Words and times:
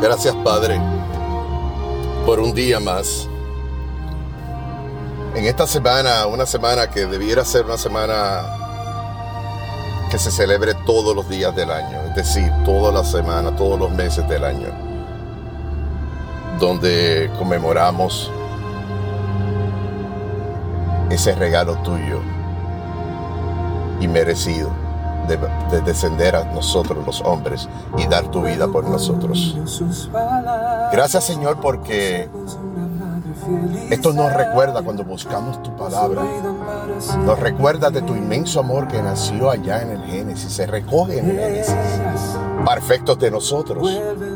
Gracias 0.00 0.34
Padre 0.44 0.78
por 2.26 2.38
un 2.38 2.52
día 2.52 2.78
más. 2.78 3.28
En 5.34 5.44
esta 5.44 5.66
semana, 5.66 6.26
una 6.26 6.44
semana 6.44 6.90
que 6.90 7.06
debiera 7.06 7.44
ser 7.44 7.64
una 7.64 7.78
semana 7.78 8.42
que 10.10 10.18
se 10.18 10.30
celebre 10.30 10.74
todos 10.86 11.14
los 11.16 11.28
días 11.28 11.54
del 11.56 11.70
año, 11.70 12.00
es 12.08 12.14
decir, 12.14 12.50
toda 12.64 12.92
la 12.92 13.04
semana, 13.04 13.54
todos 13.56 13.78
los 13.78 13.90
meses 13.90 14.28
del 14.28 14.44
año, 14.44 14.68
donde 16.60 17.30
conmemoramos 17.38 18.30
ese 21.10 21.34
regalo 21.34 21.76
tuyo 21.78 22.20
y 24.00 24.08
merecido 24.08 24.85
de, 25.26 25.80
descender 25.82 26.36
a 26.36 26.44
nosotros 26.44 27.04
los 27.04 27.20
hombres 27.22 27.68
y 27.98 28.06
dar 28.06 28.30
tu 28.30 28.42
vida 28.42 28.68
por 28.68 28.84
nosotros. 28.84 29.56
Gracias 30.92 31.24
Señor 31.24 31.60
porque 31.60 32.28
esto 33.90 34.12
nos 34.12 34.32
recuerda 34.32 34.82
cuando 34.82 35.04
buscamos 35.04 35.62
tu 35.62 35.74
palabra. 35.76 36.22
Nos 37.24 37.38
recuerda 37.38 37.90
de 37.90 38.02
tu 38.02 38.14
inmenso 38.14 38.60
amor 38.60 38.88
que 38.88 39.00
nació 39.00 39.50
allá 39.50 39.82
en 39.82 39.90
el 39.90 40.02
Génesis, 40.04 40.52
se 40.52 40.66
recoge 40.66 41.18
en 41.18 41.30
el 41.30 41.38
Génesis. 41.38 41.74
Perfectos 42.64 43.18
de 43.20 43.30
nosotros, 43.30 43.88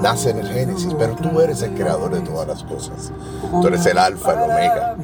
nace 0.00 0.30
en 0.30 0.38
el 0.38 0.48
Génesis, 0.48 0.94
pero 0.96 1.16
tú 1.16 1.40
eres 1.40 1.62
el 1.62 1.74
creador 1.74 2.14
de 2.14 2.20
todas 2.20 2.46
las 2.46 2.62
cosas. 2.62 3.12
Tú 3.50 3.66
eres 3.66 3.84
el 3.86 3.98
alfa, 3.98 4.32
el 4.34 4.50
omega. 4.50 4.96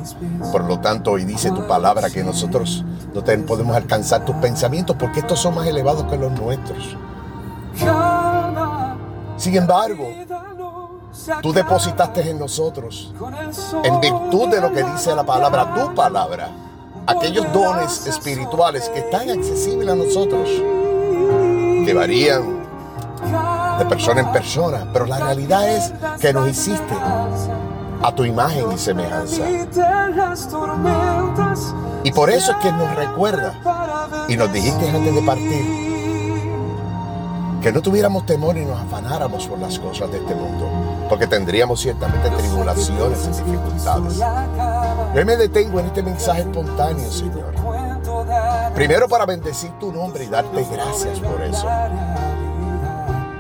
Por 0.52 0.65
lo 0.65 0.79
tanto, 0.79 1.13
hoy 1.13 1.24
dice 1.24 1.51
tu 1.51 1.66
palabra 1.66 2.10
que 2.10 2.23
nosotros 2.23 2.85
no 3.15 3.47
podemos 3.47 3.77
alcanzar 3.77 4.25
tus 4.25 4.37
pensamientos 4.37 4.97
porque 4.98 5.21
estos 5.21 5.41
son 5.41 5.55
más 5.55 5.66
elevados 5.66 6.05
que 6.05 6.16
los 6.16 6.33
nuestros. 6.33 6.97
Sin 9.37 9.57
embargo, 9.57 10.09
tú 11.43 11.52
depositaste 11.52 12.30
en 12.30 12.38
nosotros, 12.38 13.13
en 13.82 14.01
virtud 14.01 14.49
de 14.49 14.60
lo 14.60 14.73
que 14.73 14.82
dice 14.82 15.15
la 15.15 15.24
palabra, 15.24 15.74
tu 15.74 15.95
palabra, 15.95 16.51
aquellos 17.07 17.51
dones 17.52 18.07
espirituales 18.07 18.88
que 18.88 19.01
están 19.01 19.30
accesibles 19.30 19.88
a 19.88 19.97
nosotros, 19.97 20.49
que 20.49 21.95
varían 21.95 22.59
de 23.79 23.87
persona 23.87 24.21
en 24.21 24.32
persona, 24.32 24.88
pero 24.93 25.07
la 25.07 25.19
realidad 25.19 25.69
es 25.69 25.93
que 26.21 26.32
nos 26.32 26.49
hiciste 26.49 26.95
a 28.02 28.13
tu 28.15 28.25
imagen 28.25 28.73
y 28.73 28.79
semejanza. 28.79 29.43
Y 32.09 32.12
por 32.12 32.30
eso 32.30 32.52
es 32.52 32.56
que 32.62 32.73
nos 32.73 32.95
recuerda 32.95 33.52
y 34.28 34.37
nos 34.38 34.51
dijiste 34.51 34.88
antes 34.88 35.14
de 35.14 35.20
partir 35.20 35.62
que 37.60 37.70
no 37.70 37.82
tuviéramos 37.82 38.24
temor 38.24 38.56
y 38.56 38.64
nos 38.64 38.80
afanáramos 38.80 39.46
por 39.46 39.59
las 39.59 39.78
cosas 39.78 40.10
de 40.10 40.16
este 40.16 40.34
mundo, 40.34 40.70
porque 41.10 41.26
tendríamos 41.26 41.82
ciertamente 41.82 42.30
tribulaciones 42.30 43.26
y 43.26 43.45
dificultades. 43.45 44.16
Yo 45.14 45.26
me 45.26 45.36
detengo 45.36 45.80
en 45.80 45.86
este 45.86 46.02
mensaje 46.02 46.40
espontáneo, 46.40 47.10
Señor. 47.10 47.52
Primero 48.74 49.06
para 49.06 49.26
bendecir 49.26 49.73
tu 49.73 49.92
nombre 49.92 50.24
y 50.24 50.29
darte 50.29 50.64
gracias 50.73 51.20
por 51.20 51.42
eso. 51.42 51.68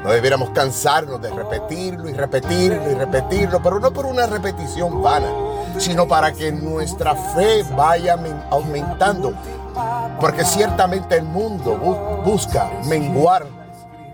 No 0.02 0.10
debiéramos 0.10 0.50
cansarnos 0.50 1.20
de 1.20 1.30
repetirlo 1.30 2.08
y 2.08 2.12
repetirlo 2.12 2.90
y 2.90 2.94
repetirlo, 2.94 3.60
pero 3.62 3.80
no 3.80 3.92
por 3.92 4.06
una 4.06 4.26
repetición 4.26 5.02
vana, 5.02 5.28
sino 5.78 6.06
para 6.06 6.32
que 6.32 6.52
nuestra 6.52 7.14
fe 7.14 7.64
vaya 7.76 8.16
aumentando. 8.50 9.32
Porque 10.20 10.44
ciertamente 10.44 11.16
el 11.16 11.24
mundo 11.24 11.76
busca 12.24 12.70
menguar 12.86 13.46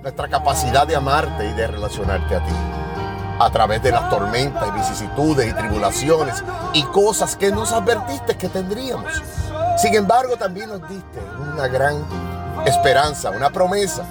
nuestra 0.03 0.29
capacidad 0.29 0.87
de 0.87 0.97
amarte 0.97 1.47
y 1.47 1.53
de 1.53 1.67
relacionarte 1.67 2.37
a 2.37 2.45
ti. 2.45 2.53
A 3.39 3.51
través 3.51 3.83
de 3.83 3.91
las 3.91 4.09
tormentas 4.11 4.69
y 4.69 4.79
vicisitudes 4.79 5.51
y 5.51 5.53
tribulaciones 5.53 6.43
y 6.73 6.83
cosas 6.85 7.37
que 7.37 7.51
nos 7.51 7.73
advertiste 7.73 8.37
que 8.37 8.49
tendríamos. 8.49 9.13
Sin 9.77 9.95
embargo, 9.95 10.37
también 10.37 10.69
nos 10.69 10.89
diste 10.89 11.21
una 11.53 11.67
gran 11.67 11.97
esperanza, 12.65 13.31
una 13.31 13.51
promesa 13.51 14.05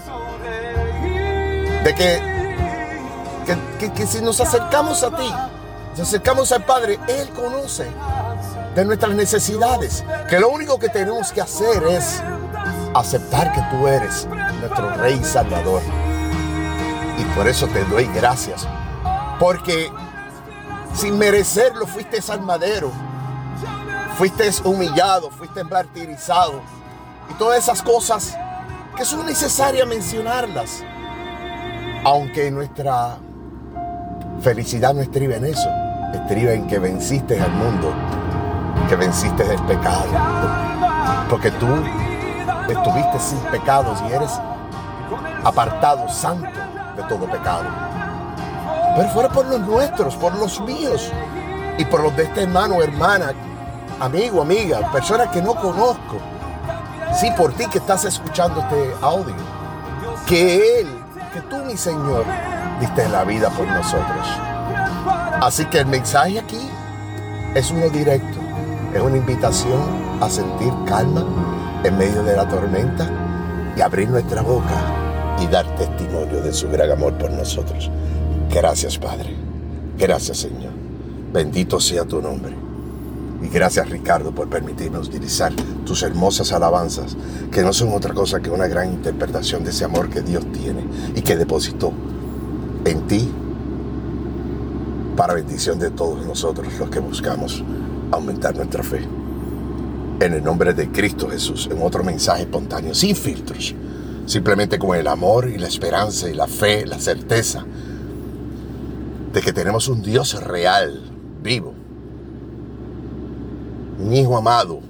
de 1.83 1.93
que, 1.95 2.21
que, 3.93 4.07
si 4.07 4.21
nos 4.21 4.39
acercamos 4.39 5.03
a 5.03 5.09
ti, 5.15 5.29
nos 5.97 6.07
acercamos 6.07 6.51
al 6.51 6.63
Padre, 6.63 6.97
Él 7.07 7.29
conoce 7.29 7.91
de 8.73 8.85
nuestras 8.85 9.13
necesidades, 9.13 10.03
que 10.29 10.39
lo 10.39 10.49
único 10.49 10.79
que 10.79 10.89
tenemos 10.89 11.31
que 11.31 11.41
hacer 11.41 11.83
es 11.83 12.21
aceptar 12.93 13.51
que 13.51 13.61
tú 13.69 13.87
eres 13.87 14.27
nuestro 14.59 14.95
Rey 14.95 15.21
Salvador. 15.23 15.81
Y 17.17 17.23
por 17.35 17.47
eso 17.47 17.67
te 17.67 17.83
doy 17.85 18.05
gracias, 18.15 18.65
porque 19.39 19.91
sin 20.95 21.17
merecerlo 21.17 21.85
fuiste 21.85 22.19
al 22.31 22.41
madero, 22.41 22.91
fuiste 24.17 24.49
humillado, 24.63 25.29
fuiste 25.29 25.63
martirizado, 25.63 26.61
y 27.29 27.33
todas 27.33 27.59
esas 27.59 27.83
cosas 27.83 28.37
que 28.95 29.03
son 29.03 29.25
necesarias 29.25 29.87
mencionarlas 29.87 30.83
aunque 32.05 32.51
nuestra 32.51 33.17
felicidad 34.41 34.93
no 34.93 35.01
estriba 35.01 35.35
en 35.35 35.45
eso, 35.45 35.69
estriba 36.13 36.51
en 36.51 36.67
que 36.67 36.79
venciste 36.79 37.39
al 37.39 37.51
mundo, 37.51 37.93
que 38.89 38.95
venciste 38.95 39.43
el 39.43 39.61
pecado. 39.63 40.05
Porque 41.29 41.51
tú 41.51 41.67
estuviste 42.69 43.19
sin 43.19 43.39
pecados 43.51 44.01
y 44.09 44.13
eres 44.13 44.31
apartado, 45.43 46.09
santo 46.09 46.47
de 46.97 47.03
todo 47.03 47.25
pecado. 47.25 47.65
Pero 48.95 49.09
fuera 49.09 49.29
por 49.29 49.45
los 49.47 49.61
nuestros, 49.61 50.15
por 50.15 50.35
los 50.35 50.59
míos 50.61 51.09
y 51.77 51.85
por 51.85 52.03
los 52.03 52.15
de 52.15 52.23
este 52.23 52.43
hermano, 52.43 52.81
hermana, 52.81 53.31
amigo, 53.99 54.41
amiga, 54.41 54.91
persona 54.91 55.31
que 55.31 55.41
no 55.41 55.55
conozco. 55.55 56.17
Sí, 57.15 57.31
por 57.37 57.53
ti 57.53 57.65
que 57.67 57.77
estás 57.77 58.05
escuchando 58.05 58.59
este 58.59 58.93
audio. 59.01 59.35
Que 60.27 60.81
Él 60.81 61.02
que 61.33 61.41
tú, 61.41 61.57
mi 61.65 61.75
Señor, 61.75 62.25
diste 62.79 63.09
la 63.09 63.23
vida 63.23 63.49
por 63.49 63.67
nosotros. 63.67 64.27
Así 65.41 65.65
que 65.65 65.79
el 65.79 65.87
mensaje 65.87 66.39
aquí 66.39 66.69
es 67.55 67.71
uno 67.71 67.89
directo, 67.89 68.39
es 68.93 69.01
una 69.01 69.17
invitación 69.17 69.81
a 70.21 70.29
sentir 70.29 70.71
calma 70.85 71.25
en 71.83 71.97
medio 71.97 72.23
de 72.23 72.35
la 72.35 72.47
tormenta 72.47 73.09
y 73.75 73.81
abrir 73.81 74.09
nuestra 74.09 74.43
boca 74.43 74.79
y 75.39 75.47
dar 75.47 75.65
testimonio 75.75 76.41
de 76.41 76.53
su 76.53 76.69
gran 76.69 76.91
amor 76.91 77.13
por 77.17 77.31
nosotros. 77.31 77.89
Gracias, 78.49 78.97
Padre. 78.99 79.35
Gracias, 79.97 80.37
Señor. 80.37 80.71
Bendito 81.33 81.79
sea 81.79 82.05
tu 82.05 82.21
nombre. 82.21 82.62
Y 83.43 83.49
gracias 83.49 83.89
Ricardo 83.89 84.33
por 84.33 84.49
permitirnos 84.49 85.09
utilizar 85.09 85.53
tus 85.85 86.01
hermosas 86.01 86.53
alabanzas, 86.53 87.17
que 87.51 87.61
no 87.61 87.73
son 87.73 87.89
otra 87.93 88.13
cosa 88.13 88.39
que 88.39 88.49
una 88.49 88.67
gran 88.67 88.93
interpretación 88.93 89.65
de 89.65 89.71
ese 89.71 89.83
amor 89.83 90.09
que 90.09 90.21
Dios 90.21 90.49
tiene 90.53 90.85
y 91.13 91.21
que 91.21 91.35
depositó 91.35 91.91
en 92.85 93.05
ti 93.05 93.29
para 95.17 95.33
bendición 95.33 95.77
de 95.77 95.91
todos 95.91 96.25
nosotros 96.25 96.67
los 96.79 96.89
que 96.89 96.99
buscamos 96.99 97.61
aumentar 98.11 98.55
nuestra 98.55 98.81
fe. 98.81 99.01
En 100.21 100.33
el 100.33 100.43
nombre 100.43 100.73
de 100.73 100.89
Cristo 100.89 101.27
Jesús, 101.29 101.67
en 101.69 101.81
otro 101.81 102.01
mensaje 102.01 102.43
espontáneo, 102.43 102.95
sin 102.95 103.13
filtros, 103.13 103.75
simplemente 104.25 104.79
con 104.79 104.97
el 104.97 105.07
amor 105.07 105.49
y 105.49 105.57
la 105.57 105.67
esperanza 105.67 106.29
y 106.29 106.33
la 106.33 106.47
fe, 106.47 106.85
la 106.85 106.97
certeza 106.97 107.65
de 109.33 109.41
que 109.41 109.51
tenemos 109.51 109.89
un 109.89 110.01
Dios 110.01 110.41
real, 110.41 111.11
vivo, 111.41 111.82
un 114.03 114.13
hijo 114.13 114.37
amado, 114.37 114.81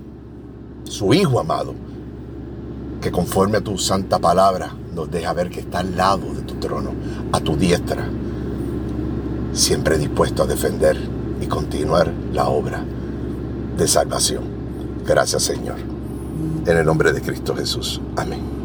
su 0.86 1.14
hijo 1.14 1.40
amado, 1.40 1.76
que 3.00 3.12
conforme 3.12 3.58
a 3.58 3.62
tu 3.62 3.78
santa 3.78 4.18
palabra 4.18 4.76
nos 4.96 5.12
deja 5.12 5.34
ver 5.34 5.50
que 5.50 5.60
está 5.60 5.80
al 5.80 5.96
lado 5.96 6.34
de 6.34 6.42
tu 6.42 6.56
trono, 6.56 6.92
a 7.32 7.40
tu 7.40 7.56
diestra, 7.56 8.08
siempre 9.54 10.00
dispuesto 10.00 10.44
a 10.44 10.48
defender 10.48 10.98
y 11.40 11.46
continuar 11.46 12.12
la 12.34 12.48
obra 12.48 12.84
de 13.78 13.88
salvación. 13.88 14.44
Gracias 15.06 15.44
Señor. 15.44 15.78
En 16.66 16.78
el 16.78 16.86
nombre 16.86 17.14
de 17.14 17.22
Cristo 17.22 17.56
Jesús. 17.56 18.02
Amén. 18.16 18.63